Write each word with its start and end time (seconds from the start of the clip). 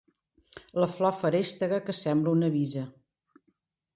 La 0.83 0.87
flor 0.93 1.13
feréstega 1.17 1.79
que 1.89 1.95
sembla 1.99 2.35
una 2.39 2.51
visa. 2.57 2.87